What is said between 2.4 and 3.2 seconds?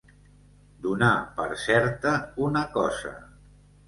una cosa.